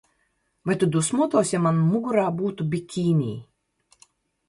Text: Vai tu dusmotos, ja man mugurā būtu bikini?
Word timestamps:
Vai 0.69 0.75
tu 0.83 0.87
dusmotos, 0.95 1.53
ja 1.57 1.61
man 1.67 1.83
mugurā 1.91 2.25
būtu 2.43 2.71
bikini? 2.75 3.33